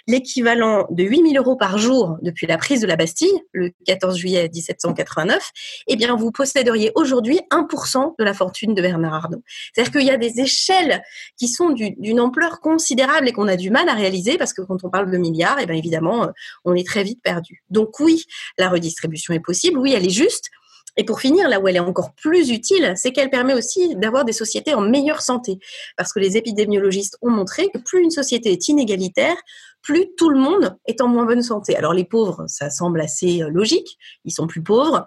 [0.06, 4.16] l'équivalent de 8 000 euros par jour depuis la prise de la Bastille, le 14
[4.16, 5.50] juillet 1789,
[5.86, 9.42] eh bien, vous posséderiez aujourd'hui 1% de la fortune de Bernard Arnault.
[9.72, 11.02] C'est-à-dire qu'il y a des échelles
[11.36, 14.84] qui sont d'une ampleur considérable et qu'on a du mal à réaliser parce que quand
[14.84, 16.28] on parle de milliards, eh bien, évidemment,
[16.64, 17.62] on est très vite perdu.
[17.70, 18.24] Donc oui,
[18.58, 20.50] la redistribution est possible, oui, elle est juste,
[20.96, 24.24] et pour finir, là où elle est encore plus utile, c'est qu'elle permet aussi d'avoir
[24.24, 25.58] des sociétés en meilleure santé.
[25.96, 29.36] Parce que les épidémiologistes ont montré que plus une société est inégalitaire,
[29.82, 31.76] plus tout le monde est en moins bonne santé.
[31.76, 35.06] Alors les pauvres, ça semble assez euh, logique, ils sont plus pauvres,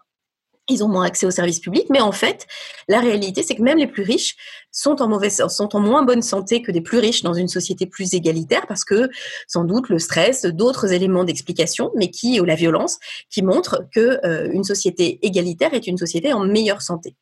[0.70, 2.48] ils ont moins accès aux services publics, mais en fait,
[2.88, 4.36] la réalité, c'est que même les plus riches
[4.72, 7.86] sont en mauvaise, sont en moins bonne santé que des plus riches dans une société
[7.86, 9.10] plus égalitaire, parce que
[9.48, 12.98] sans doute le stress, d'autres éléments d'explication, mais qui ou la violence,
[13.30, 17.16] qui montrent que euh, une société égalitaire est une société en meilleure santé.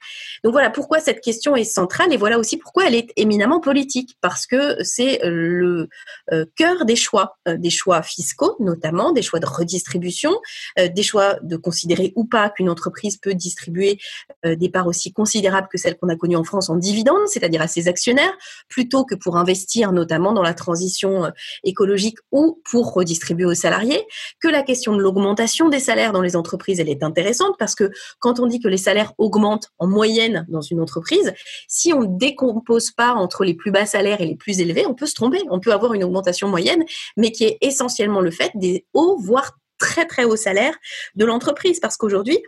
[0.44, 4.18] Donc voilà pourquoi cette question est centrale, et voilà aussi pourquoi elle est éminemment politique,
[4.22, 5.90] parce que c'est le
[6.32, 10.32] euh, cœur des choix, euh, des choix fiscaux notamment, des choix de redistribution,
[10.78, 14.00] des choix de considérer ou pas qu'une entreprise peut distribuer
[14.46, 17.62] euh, des parts aussi considérables que celles qu'on a connues en France en dividendes, c'est-à-dire
[17.62, 18.36] à ses actionnaires,
[18.68, 21.30] plutôt que pour investir notamment dans la transition euh,
[21.64, 24.04] écologique ou pour redistribuer aux salariés,
[24.42, 27.92] que la question de l'augmentation des salaires dans les entreprises, elle est intéressante parce que
[28.20, 31.34] quand on dit que les salaires augmentent en moyenne dans une entreprise,
[31.68, 34.94] si on ne décompose pas entre les plus bas salaires et les plus élevés, on
[34.94, 35.42] peut se tromper.
[35.50, 36.84] On peut avoir une augmentation moyenne,
[37.16, 40.76] mais qui est essentiellement le fait des hauts, voire très très hauts salaires
[41.16, 41.80] de l'entreprise.
[41.80, 42.40] Parce qu'aujourd'hui,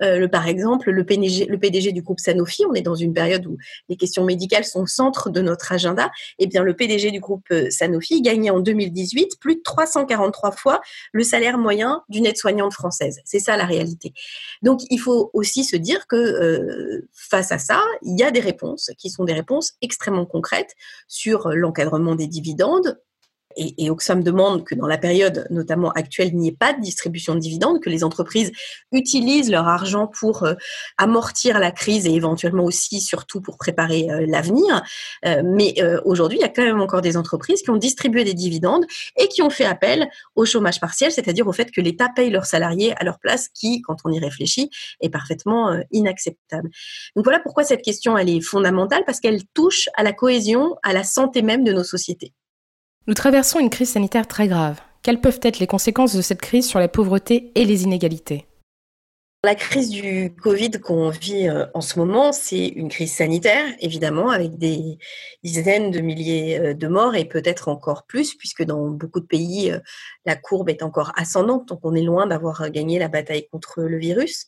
[0.00, 3.46] le, par exemple, le PDG, le PDG du groupe Sanofi, on est dans une période
[3.46, 3.56] où
[3.88, 6.06] les questions médicales sont au centre de notre agenda,
[6.38, 10.52] et eh bien le PDG du groupe euh, Sanofi gagnait en 2018 plus de 343
[10.52, 10.80] fois
[11.12, 13.20] le salaire moyen d'une aide-soignante française.
[13.24, 14.12] C'est ça la réalité.
[14.62, 18.40] Donc il faut aussi se dire que euh, face à ça, il y a des
[18.40, 20.74] réponses qui sont des réponses extrêmement concrètes
[21.08, 22.98] sur l'encadrement des dividendes,
[23.56, 26.80] et, et, Oxfam demande que dans la période notamment actuelle, il n'y ait pas de
[26.80, 28.52] distribution de dividendes, que les entreprises
[28.92, 30.54] utilisent leur argent pour euh,
[30.98, 34.82] amortir la crise et éventuellement aussi, surtout pour préparer euh, l'avenir.
[35.26, 38.34] Euh, mais aujourd'hui, il y a quand même encore des entreprises qui ont distribué des
[38.34, 38.84] dividendes
[39.16, 42.46] et qui ont fait appel au chômage partiel, c'est-à-dire au fait que l'État paye leurs
[42.46, 46.70] salariés à leur place, qui, quand on y réfléchit, est parfaitement inacceptable.
[47.16, 50.92] Donc voilà pourquoi cette question, elle est fondamentale, parce qu'elle touche à la cohésion, à
[50.92, 52.32] la santé même de nos sociétés.
[53.06, 54.80] Nous traversons une crise sanitaire très grave.
[55.02, 58.46] Quelles peuvent être les conséquences de cette crise sur la pauvreté et les inégalités?
[59.44, 64.30] La crise du Covid qu'on vit euh, en ce moment, c'est une crise sanitaire, évidemment,
[64.30, 64.96] avec des
[65.42, 69.70] dizaines de milliers euh, de morts et peut-être encore plus, puisque dans beaucoup de pays,
[69.70, 69.80] euh,
[70.24, 73.98] la courbe est encore ascendante, donc on est loin d'avoir gagné la bataille contre le
[73.98, 74.46] virus.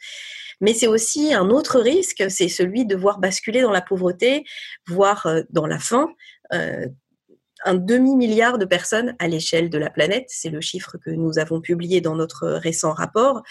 [0.63, 4.47] Mais c'est aussi un autre risque, c'est celui de voir basculer dans la pauvreté,
[4.87, 6.09] voire dans la faim,
[7.67, 10.27] un demi-milliard de personnes à l'échelle de la planète.
[10.29, 13.43] C'est le chiffre que nous avons publié dans notre récent rapport.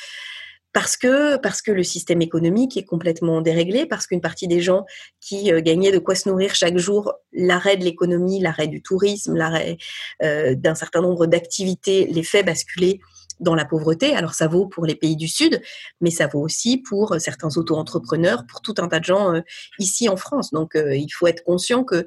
[0.76, 4.86] Parce que, le système économique est complètement déréglé, parce qu'une partie des gens
[5.22, 9.36] qui euh, gagnaient de quoi se nourrir chaque jour, l'arrêt de l'économie, l'arrêt du tourisme,
[9.36, 9.78] l'arrêt
[10.22, 13.00] euh, d'un certain nombre d'activités les fait basculer
[13.40, 14.16] dans la pauvreté.
[14.16, 15.62] Alors ça vaut pour les pays du Sud,
[16.02, 19.42] mais ça vaut aussi pour euh, certains auto-entrepreneurs, pour tout un tas de gens euh,
[19.80, 20.52] ici en France.
[20.52, 22.06] Donc euh, il faut être conscient que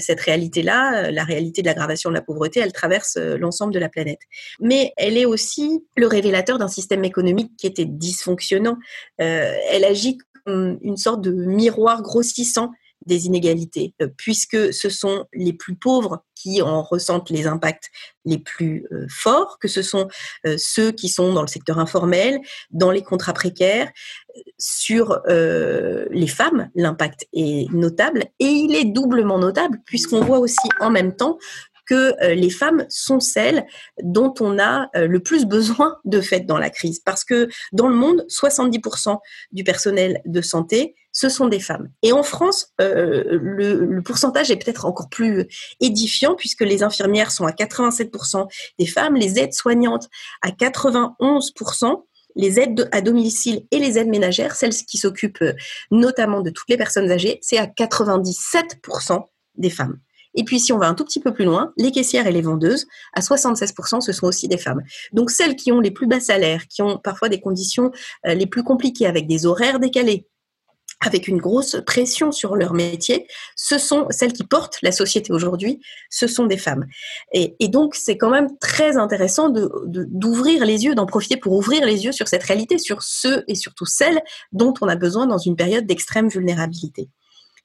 [0.00, 4.20] cette réalité-là, la réalité de l'aggravation de la pauvreté, elle traverse l'ensemble de la planète.
[4.60, 8.76] Mais elle est aussi le révélateur d'un système économique qui était dysfonctionnant.
[9.18, 12.72] elle agit comme une sorte de miroir grossissant
[13.08, 17.90] des inégalités, euh, puisque ce sont les plus pauvres qui en ressentent les impacts
[18.24, 20.06] les plus euh, forts, que ce sont
[20.46, 22.38] euh, ceux qui sont dans le secteur informel,
[22.70, 23.90] dans les contrats précaires.
[24.56, 30.90] Sur les femmes, l'impact est notable et il est doublement notable puisqu'on voit aussi en
[30.90, 31.38] même temps
[31.88, 33.66] que les femmes sont celles
[34.02, 37.00] dont on a le plus besoin de fait dans la crise.
[37.00, 39.18] Parce que dans le monde, 70%
[39.52, 41.90] du personnel de santé ce sont des femmes.
[42.02, 45.48] Et en France, euh, le, pourcentage est peut-être encore plus
[45.80, 48.46] édifiant puisque les infirmières sont à 87%
[48.78, 50.08] des femmes, les aides-soignantes
[50.42, 52.04] à 91%,
[52.36, 55.54] les aides à domicile et les aides ménagères, celles qui s'occupent euh,
[55.90, 59.98] notamment de toutes les personnes âgées, c'est à 97% des femmes.
[60.38, 62.42] Et puis, si on va un tout petit peu plus loin, les caissières et les
[62.42, 64.82] vendeuses, à 76%, ce sont aussi des femmes.
[65.12, 67.90] Donc, celles qui ont les plus bas salaires, qui ont parfois des conditions
[68.24, 70.28] euh, les plus compliquées, avec des horaires décalés,
[71.00, 75.80] avec une grosse pression sur leur métier, ce sont celles qui portent la société aujourd'hui,
[76.08, 76.86] ce sont des femmes.
[77.32, 82.04] Et, donc, c'est quand même très intéressant d'ouvrir les yeux, d'en profiter pour ouvrir les
[82.04, 84.22] yeux sur cette réalité, sur ceux et surtout celles
[84.52, 87.08] dont on a besoin dans une période d'extrême vulnérabilité.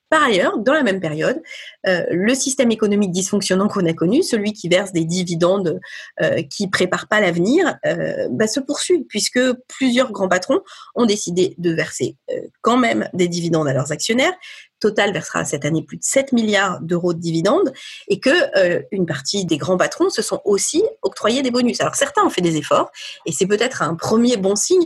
[0.09, 1.41] Par ailleurs, dans la même période,
[1.87, 5.79] euh, le système économique dysfonctionnant qu'on a connu, celui qui verse des dividendes
[6.21, 10.59] euh, qui prépare pas l'avenir, euh, bah, se poursuit puisque plusieurs grands patrons
[10.93, 14.33] ont décidé de verser euh, quand même des dividendes à leurs actionnaires.
[14.79, 17.71] Total versera cette année plus de 7 milliards d'euros de dividendes
[18.09, 21.79] et que une partie des grands patrons se sont aussi octroyés des bonus.
[21.79, 22.91] Alors certains ont fait des efforts
[23.25, 24.85] et c'est peut-être un premier bon signe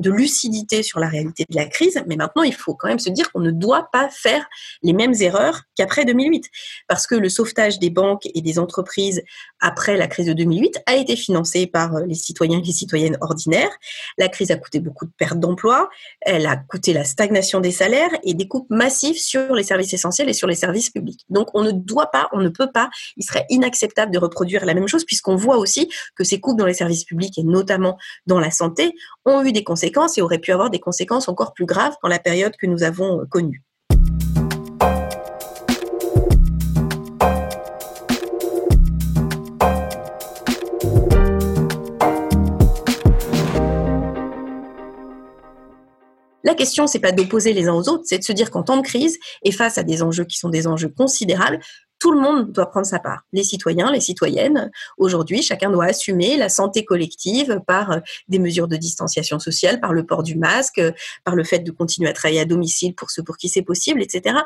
[0.00, 3.10] de lucidité sur la réalité de la crise, mais maintenant il faut quand même se
[3.10, 4.46] dire qu'on ne doit pas faire
[4.82, 6.48] les mêmes erreurs qu'après 2008,
[6.88, 9.22] parce que le sauvetage des banques et des entreprises
[9.60, 13.18] après la crise de 2008 a été financé par euh, les citoyens et les citoyennes
[13.20, 13.70] ordinaires.
[14.16, 15.90] La crise a coûté beaucoup de pertes d'emplois,
[16.22, 20.30] elle a coûté la stagnation des salaires et des coupes massives sur les services essentiels
[20.30, 21.20] et sur les services publics.
[21.28, 24.72] Donc on ne doit pas, on ne peut pas, il serait inacceptable de reproduire la
[24.72, 28.40] même chose puisqu'on voit aussi que ces coupes dans les services publics et notamment dans
[28.40, 28.94] la santé
[29.26, 32.18] ont eu des conséquences et auraient pu avoir des conséquences encore plus graves dans la
[32.18, 33.62] période que nous avons connue.
[46.42, 48.76] La question, c'est pas d'opposer les uns aux autres, c'est de se dire qu'en temps
[48.76, 51.60] de crise et face à des enjeux qui sont des enjeux considérables,
[52.00, 53.26] tout le monde doit prendre sa part.
[53.32, 54.70] Les citoyens, les citoyennes.
[54.96, 59.92] Aujourd'hui, chacun doit assumer la santé collective par euh, des mesures de distanciation sociale, par
[59.92, 60.92] le port du masque, euh,
[61.24, 64.02] par le fait de continuer à travailler à domicile pour ceux pour qui c'est possible,
[64.02, 64.38] etc.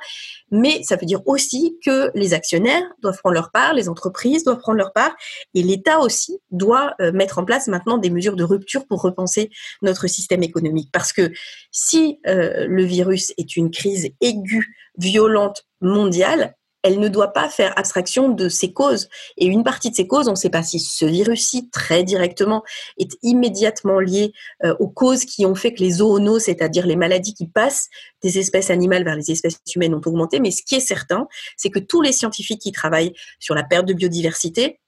[0.51, 4.59] Mais ça veut dire aussi que les actionnaires doivent prendre leur part, les entreprises doivent
[4.59, 5.14] prendre leur part,
[5.55, 9.51] et l'État aussi doit euh, mettre en place maintenant des mesures de rupture pour repenser
[9.81, 10.90] notre système économique.
[10.93, 11.31] Parce que
[11.71, 18.29] si le virus est une crise aiguë, violente, mondiale, elle ne doit pas faire abstraction
[18.29, 19.09] de ses causes.
[19.38, 22.62] Et une partie de ces causes, on ne sait pas si ce virus-ci, très directement,
[22.99, 24.33] est immédiatement lié
[24.64, 27.88] euh, aux causes qui ont fait que les zoonoses, c'est-à-dire les maladies qui passent
[28.23, 30.40] des espèces animales vers les espèces humaines, ont augmenté.
[30.40, 33.87] Mais ce qui est certain, c'est que tous les scientifiques qui travaillent sur la perte
[33.87, 34.79] de biodiversité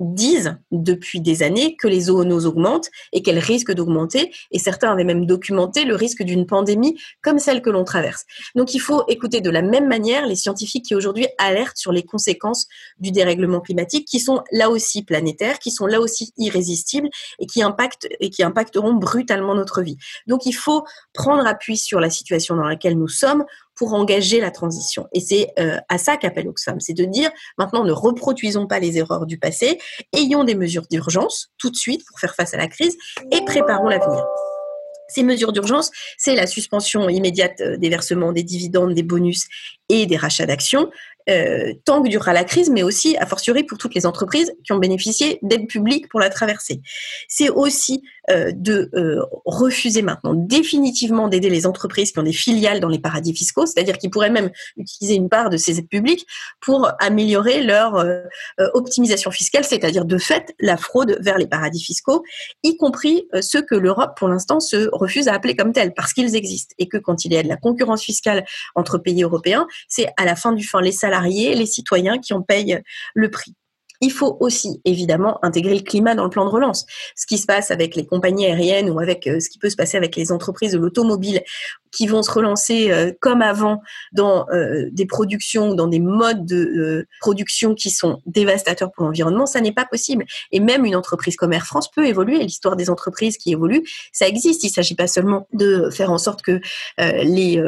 [0.00, 4.32] disent depuis des années que les zoonoses augmentent et qu'elles risquent d'augmenter.
[4.50, 8.24] Et certains avaient même documenté le risque d'une pandémie comme celle que l'on traverse.
[8.54, 12.02] Donc il faut écouter de la même manière les scientifiques qui aujourd'hui alertent sur les
[12.02, 12.66] conséquences
[12.98, 17.08] du dérèglement climatique, qui sont là aussi planétaires, qui sont là aussi irrésistibles
[17.38, 19.96] et qui impactent et qui impacteront brutalement notre vie.
[20.26, 23.44] Donc il faut prendre appui sur la situation dans laquelle nous sommes
[23.78, 25.06] pour engager la transition.
[25.12, 28.98] Et c'est euh, à ça qu'appelle Oxfam, c'est de dire maintenant ne reproduisons pas les
[28.98, 29.78] erreurs du passé,
[30.12, 32.96] ayons des mesures d'urgence tout de suite pour faire face à la crise
[33.30, 34.24] et préparons l'avenir.
[35.08, 39.46] Ces mesures d'urgence, c'est la suspension immédiate euh, des versements des dividendes, des bonus
[39.88, 40.90] et des rachats d'actions,
[41.28, 44.72] euh, tant que durera la crise, mais aussi, a fortiori, pour toutes les entreprises qui
[44.72, 46.80] ont bénéficié d'aides publiques pour la traverser.
[47.28, 52.80] C'est aussi euh, de euh, refuser maintenant définitivement d'aider les entreprises qui ont des filiales
[52.80, 56.26] dans les paradis fiscaux, c'est-à-dire qui pourraient même utiliser une part de ces aides publiques
[56.60, 58.04] pour améliorer leur
[58.74, 62.22] optimisation fiscale, c'est-à-dire de fait la fraude vers les paradis fiscaux,
[62.62, 66.36] y compris ceux que l'Europe, pour l'instant, se refuse à appeler comme tels, parce qu'ils
[66.36, 70.08] existent, et que quand il y a de la concurrence fiscale entre pays européens, c'est
[70.16, 72.82] à la fin du fin les salariés, les citoyens qui en payent
[73.14, 73.54] le prix.
[74.00, 76.86] Il faut aussi évidemment intégrer le climat dans le plan de relance.
[77.16, 79.76] Ce qui se passe avec les compagnies aériennes ou avec euh, ce qui peut se
[79.76, 81.42] passer avec les entreprises de l'automobile
[81.90, 87.06] qui vont se relancer euh, comme avant dans euh, des productions, dans des modes de
[87.20, 90.24] production qui sont dévastateurs pour l'environnement, ça n'est pas possible.
[90.52, 92.38] Et même une entreprise comme Air France peut évoluer.
[92.38, 94.64] L'histoire des entreprises qui évoluent, ça existe.
[94.64, 96.60] Il ne s'agit pas seulement de faire en sorte que
[96.98, 97.60] les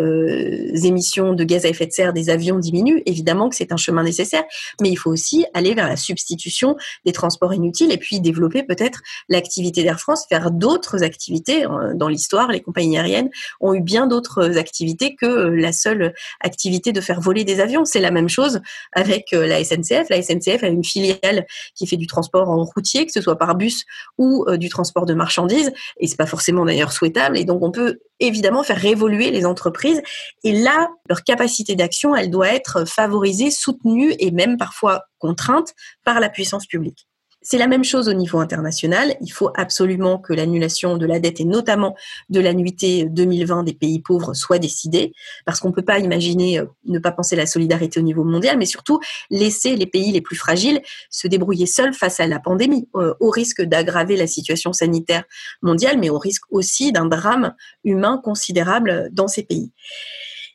[0.84, 3.02] émissions de gaz à effet de serre des avions diminuent.
[3.06, 4.44] Évidemment que c'est un chemin nécessaire,
[4.80, 9.00] mais il faut aussi aller vers la substitution des transports inutiles et puis développer peut-être
[9.28, 11.64] l'activité d'Air France, faire d'autres activités.
[11.94, 13.30] Dans l'histoire, les compagnies aériennes
[13.60, 17.86] ont eu bien d'autres activités que la seule activité de faire voler des avions.
[17.86, 18.60] C'est la même chose
[18.92, 20.10] avec euh, la SNCF.
[20.10, 23.54] La SNCF a une filiale qui fait du transport en routier, que ce soit par
[23.54, 23.84] bus
[24.18, 27.38] ou euh, du transport de marchandises, et c'est pas forcément d'ailleurs souhaitable.
[27.38, 30.02] Et donc on peut évidemment faire évoluer les entreprises.
[30.44, 36.20] Et là, leur capacité d'action, elle doit être favorisée, soutenue et même parfois contrainte par
[36.20, 37.06] la puissance publique.
[37.42, 39.16] C'est la même chose au niveau international.
[39.22, 41.96] Il faut absolument que l'annulation de la dette et notamment
[42.28, 45.14] de l'annuité 2020 des pays pauvres soit décidée
[45.46, 48.58] parce qu'on ne peut pas imaginer euh, ne pas penser la solidarité au niveau mondial,
[48.58, 49.00] mais surtout
[49.30, 53.30] laisser les pays les plus fragiles se débrouiller seuls face à la pandémie, euh, au
[53.30, 55.24] risque d'aggraver la situation sanitaire
[55.62, 59.72] mondiale, mais au risque aussi d'un drame humain considérable dans ces pays.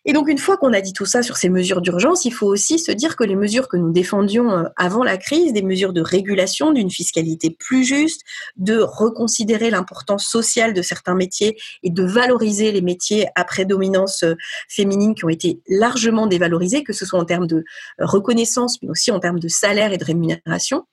[0.08, 2.46] Et donc, une fois qu'on a dit tout ça sur ces mesures d'urgence, il faut
[2.46, 5.94] aussi se dire que les mesures que nous défendions euh, avant la crise, des mesures
[5.94, 8.22] de régulation, d'une fiscalité plus juste,
[8.56, 14.36] de reconsidérer l'importance sociale de certains métiers et de valoriser les métiers à prédominance euh,
[14.70, 17.64] féminine qui ont été largement dévalorisés, que ce soit en termes de euh,
[18.00, 20.86] reconnaissance, mais aussi en termes de salaire et de rémunération.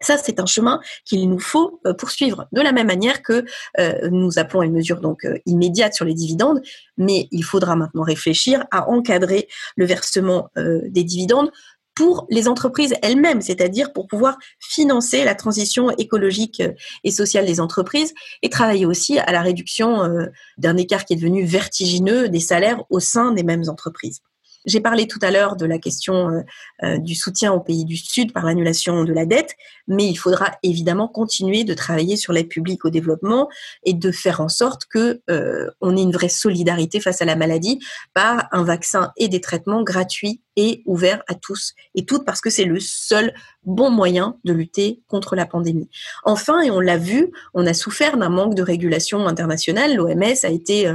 [0.00, 2.46] Ça, c'est un chemin qu'il nous faut euh, poursuivre.
[2.52, 3.44] De la même manière que
[3.78, 6.60] euh, nous appelons à une mesure donc euh, immédiate sur les dividendes,
[6.96, 11.50] mais il faudra maintenant réfléchir à encadrer le versement des dividendes
[11.94, 16.62] pour les entreprises elles-mêmes, c'est-à-dire pour pouvoir financer la transition écologique
[17.04, 20.28] et sociale des entreprises et travailler aussi à la réduction
[20.58, 24.20] d'un écart qui est devenu vertigineux des salaires au sein des mêmes entreprises.
[24.64, 26.40] J'ai parlé tout à l'heure de la question euh,
[26.82, 29.54] euh, du soutien aux pays du Sud par l'annulation de la dette,
[29.88, 33.48] mais il faudra évidemment continuer de travailler sur l'aide publique au développement
[33.84, 37.36] et de faire en sorte que euh, on ait une vraie solidarité face à la
[37.36, 37.78] maladie
[38.14, 42.48] par un vaccin et des traitements gratuits et ouverts à tous et toutes parce que
[42.48, 43.34] c'est le seul
[43.64, 45.90] bon moyen de lutter contre la pandémie.
[46.22, 49.96] Enfin, et on l'a vu, on a souffert d'un manque de régulation internationale.
[49.96, 50.94] L'OMS a été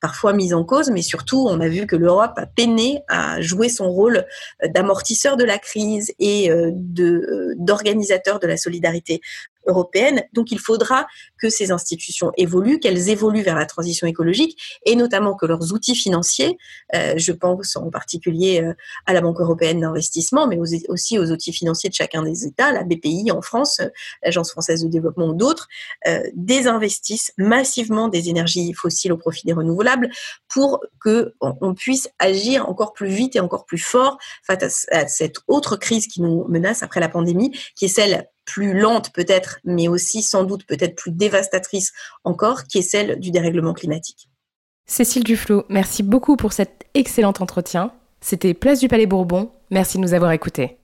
[0.00, 3.68] parfois mise en cause, mais surtout, on a vu que l'Europe a peiné à jouer
[3.68, 4.24] son rôle
[4.66, 9.20] d'amortisseur de la crise et euh, euh, d'organisateur de la solidarité
[9.66, 10.24] européenne.
[10.32, 11.06] Donc il faudra
[11.38, 15.94] que ces institutions évoluent, qu'elles évoluent vers la transition écologique et notamment que leurs outils
[15.94, 16.56] financiers,
[16.94, 18.74] euh, je pense en particulier euh,
[19.06, 20.58] à la Banque européenne d'investissement, mais
[20.88, 23.88] aussi aux outils financiers de chacun des États, la BPI en France, euh,
[24.22, 25.68] l'Agence française de développement ou d'autres,
[26.34, 30.10] désinvestissent massivement des énergies fossiles au profit des renouvelables
[30.48, 35.36] pour que on puisse agir encore plus vite et encore plus fort face à cette
[35.48, 39.88] autre crise qui nous menace après la pandémie, qui est celle plus lente peut-être, mais
[39.88, 41.92] aussi sans doute peut-être plus dévastatrice
[42.24, 44.28] encore, qui est celle du dérèglement climatique.
[44.86, 47.92] Cécile Duflot, merci beaucoup pour cet excellent entretien.
[48.20, 49.50] C'était Place du Palais Bourbon.
[49.70, 50.78] Merci de nous avoir écoutés.